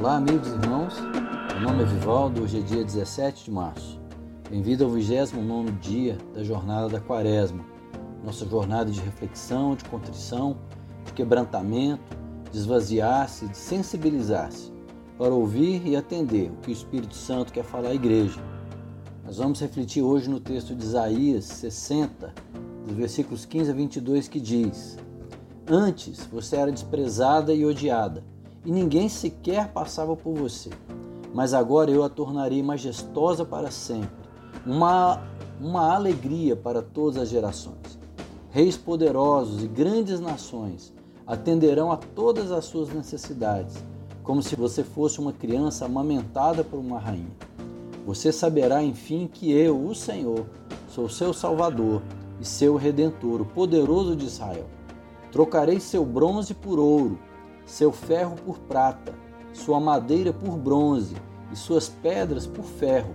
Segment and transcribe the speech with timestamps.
[0.00, 0.94] Olá, amigos e irmãos.
[1.52, 2.42] Meu nome é Vivaldo.
[2.42, 4.00] Hoje é dia 17 de março.
[4.48, 7.62] Bem-vindo ao 29 dia da jornada da Quaresma.
[8.24, 10.56] Nossa jornada de reflexão, de contrição,
[11.04, 12.16] de quebrantamento,
[12.50, 14.72] de esvaziar-se, de sensibilizar-se
[15.18, 18.40] para ouvir e atender o que o Espírito Santo quer falar à igreja.
[19.22, 22.32] Nós vamos refletir hoje no texto de Isaías 60,
[22.86, 24.96] dos versículos 15 a 22, que diz:
[25.68, 28.24] Antes você era desprezada e odiada,
[28.64, 30.70] e ninguém sequer passava por você.
[31.32, 34.10] Mas agora eu a tornarei majestosa para sempre,
[34.66, 35.22] uma,
[35.60, 37.98] uma alegria para todas as gerações.
[38.50, 40.92] Reis poderosos e grandes nações
[41.26, 43.76] atenderão a todas as suas necessidades,
[44.24, 47.30] como se você fosse uma criança amamentada por uma rainha.
[48.04, 50.46] Você saberá, enfim, que eu, o Senhor,
[50.88, 52.02] sou seu Salvador
[52.40, 54.66] e seu Redentor, o poderoso de Israel.
[55.30, 57.18] Trocarei seu bronze por ouro,
[57.70, 59.14] seu ferro por prata,
[59.52, 61.14] sua madeira por bronze
[61.52, 63.14] e suas pedras por ferro.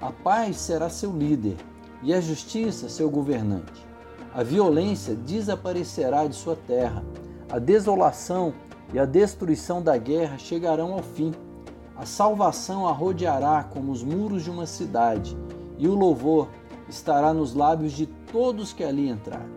[0.00, 1.56] A paz será seu líder
[2.02, 3.86] e a justiça seu governante.
[4.34, 7.02] A violência desaparecerá de sua terra,
[7.50, 8.52] a desolação
[8.92, 11.32] e a destruição da guerra chegarão ao fim.
[11.96, 15.34] A salvação a rodeará como os muros de uma cidade,
[15.78, 16.48] e o louvor
[16.86, 19.56] estará nos lábios de todos que ali entrarem.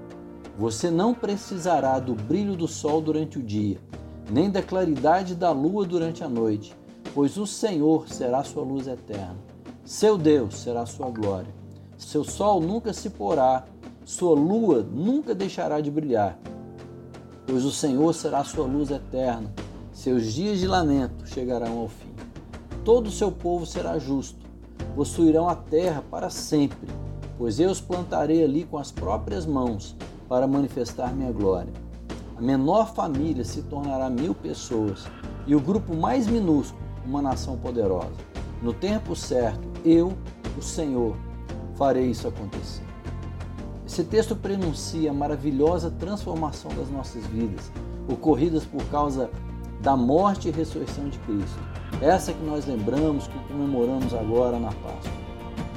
[0.58, 3.82] Você não precisará do brilho do sol durante o dia,
[4.30, 6.76] nem da claridade da lua durante a noite,
[7.14, 9.38] pois o Senhor será sua luz eterna.
[9.84, 11.54] Seu Deus será sua glória.
[11.98, 13.66] Seu sol nunca se porá,
[14.06, 16.40] sua lua nunca deixará de brilhar,
[17.46, 19.52] pois o Senhor será sua luz eterna.
[19.92, 22.10] Seus dias de lamento chegarão ao fim
[22.90, 24.40] todo o seu povo será justo.
[24.96, 26.90] Possuirão a terra para sempre,
[27.38, 29.96] pois eu os plantarei ali com as próprias mãos
[30.28, 31.72] para manifestar minha glória.
[32.40, 35.06] A menor família se tornará mil pessoas
[35.45, 38.16] e o grupo mais minúsculo, uma nação poderosa.
[38.61, 40.14] No tempo certo, eu,
[40.58, 41.17] o Senhor,
[41.76, 42.86] farei isso acontecer.
[43.86, 47.70] Esse texto prenuncia a maravilhosa transformação das nossas vidas,
[48.08, 49.30] ocorridas por causa
[49.82, 51.60] da morte e ressurreição de Cristo.
[52.02, 55.11] Essa que nós lembramos, que comemoramos agora na Páscoa.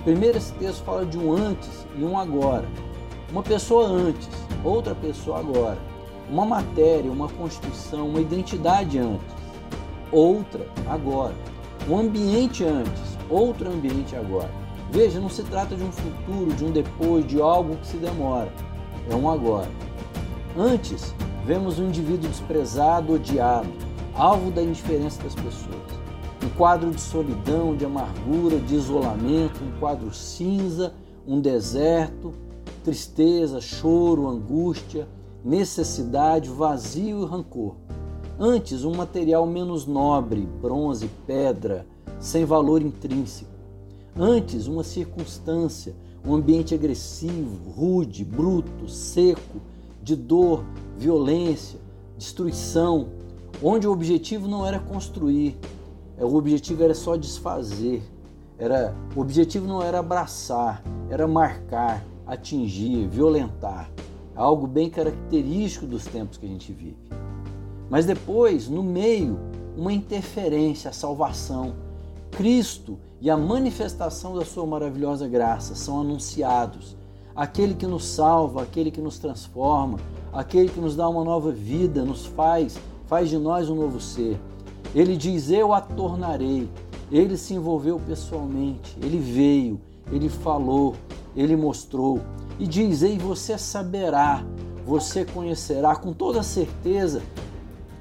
[0.04, 2.68] Primeiro, esse texto fala de um antes e um agora.
[3.32, 4.28] Uma pessoa antes,
[4.62, 5.91] outra pessoa agora.
[6.30, 9.26] Uma matéria, uma constituição, uma identidade antes,
[10.10, 11.34] outra agora.
[11.88, 14.50] Um ambiente antes, outro ambiente agora.
[14.90, 18.52] Veja, não se trata de um futuro, de um depois, de algo que se demora.
[19.10, 19.68] É um agora.
[20.56, 23.68] Antes, vemos um indivíduo desprezado, odiado,
[24.14, 25.82] alvo da indiferença das pessoas
[26.44, 30.92] um quadro de solidão, de amargura, de isolamento, um quadro cinza,
[31.26, 32.34] um deserto,
[32.82, 35.06] tristeza, choro, angústia,
[35.44, 37.76] necessidade, vazio e rancor.
[38.38, 41.86] Antes, um material menos nobre, bronze, pedra,
[42.18, 43.50] sem valor intrínseco.
[44.16, 45.94] Antes, uma circunstância,
[46.26, 49.60] um ambiente agressivo, rude, bruto, seco,
[50.02, 50.64] de dor,
[50.96, 51.78] violência,
[52.16, 53.08] destruição,
[53.62, 55.56] onde o objetivo não era construir,
[56.16, 58.02] é, o objetivo era só desfazer.
[58.58, 63.90] Era, o objetivo não era abraçar, era marcar, atingir, violentar.
[64.34, 66.96] Algo bem característico dos tempos que a gente vive.
[67.90, 69.38] Mas depois, no meio,
[69.76, 71.74] uma interferência, a salvação.
[72.30, 76.96] Cristo e a manifestação da sua maravilhosa graça são anunciados.
[77.36, 79.98] Aquele que nos salva, aquele que nos transforma,
[80.32, 84.40] aquele que nos dá uma nova vida, nos faz, faz de nós um novo ser.
[84.94, 86.68] Ele diz: Eu a tornarei.
[87.12, 89.78] Ele se envolveu pessoalmente, ele veio,
[90.10, 90.94] ele falou,
[91.36, 92.22] ele mostrou.
[92.62, 94.44] E diz: Ei, você saberá,
[94.86, 97.20] você conhecerá com toda certeza,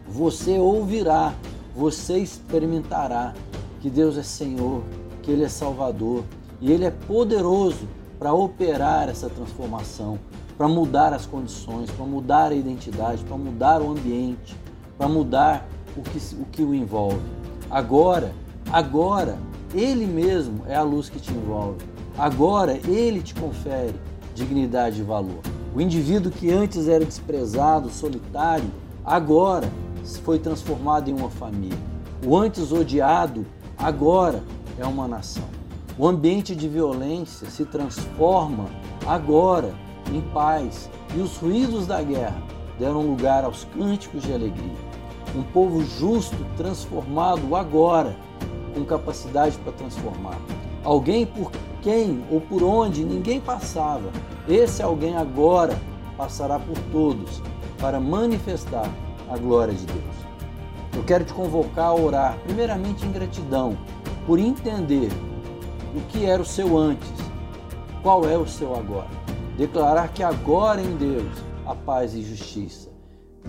[0.08, 1.34] você ouvirá,
[1.76, 3.34] você experimentará
[3.80, 4.84] que Deus é Senhor,
[5.24, 6.24] que Ele é Salvador
[6.62, 7.88] e Ele é poderoso
[8.20, 10.20] para operar essa transformação,
[10.56, 14.56] para mudar as condições, para mudar a identidade, para mudar o ambiente,
[14.96, 15.68] para mudar
[15.98, 17.20] o que, o que o envolve.
[17.68, 18.32] Agora,
[18.72, 19.40] agora,
[19.74, 21.84] Ele mesmo é a luz que te envolve.
[22.16, 23.96] Agora, Ele te confere
[24.42, 25.42] dignidade e valor.
[25.76, 28.70] O indivíduo que antes era desprezado, solitário,
[29.06, 29.72] agora
[30.24, 31.78] foi transformado em uma família.
[32.26, 33.46] O antes odiado,
[33.78, 34.44] agora
[34.78, 35.46] é uma nação.
[35.98, 38.66] O ambiente de violência se transforma
[39.06, 39.74] agora
[40.12, 42.42] em paz e os ruídos da guerra
[42.80, 44.92] deram lugar aos cânticos de alegria
[45.36, 48.16] um povo justo transformado agora,
[48.74, 50.38] com capacidade para transformar.
[50.84, 54.12] Alguém por quem ou por onde ninguém passava,
[54.48, 55.78] esse alguém agora
[56.16, 57.42] passará por todos
[57.80, 58.90] para manifestar
[59.30, 60.16] a glória de Deus.
[60.96, 63.78] Eu quero te convocar a orar, primeiramente em gratidão,
[64.26, 65.10] por entender
[65.96, 67.12] o que era o seu antes,
[68.04, 69.10] qual é o seu agora.
[69.58, 71.32] Declarar que agora em Deus
[71.66, 72.90] há paz e justiça,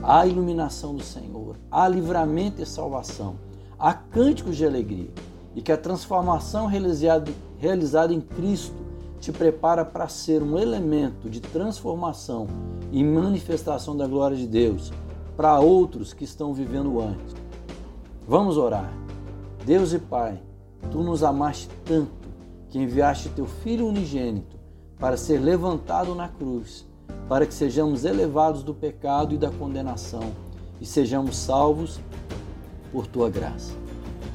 [0.03, 3.37] há iluminação do Senhor, há livramento e salvação,
[3.79, 5.11] há cânticos de alegria
[5.55, 8.75] e que a transformação realizada, em Cristo
[9.21, 12.47] te prepara para ser um elemento de transformação
[12.91, 14.93] e manifestação da glória de Deus
[15.37, 17.35] para outros que estão vivendo antes.
[18.27, 18.93] Vamos orar.
[19.65, 20.41] Deus e Pai,
[20.91, 22.29] tu nos amaste tanto
[22.69, 24.57] que enviaste teu Filho unigênito
[24.99, 26.87] para ser levantado na cruz,
[27.29, 30.33] para que sejamos elevados do pecado e da condenação
[30.81, 32.01] e sejamos salvos
[32.91, 33.82] por tua graça.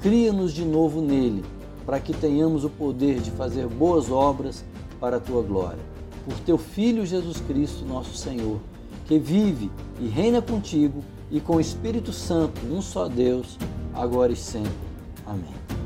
[0.01, 1.44] Cria-nos de novo nele,
[1.85, 4.63] para que tenhamos o poder de fazer boas obras
[4.99, 5.79] para a tua glória.
[6.25, 8.59] Por teu Filho Jesus Cristo, nosso Senhor
[9.07, 13.57] que vive e reina contigo e com o Espírito Santo, um só Deus,
[13.94, 14.71] agora e sempre.
[15.25, 15.76] Amém.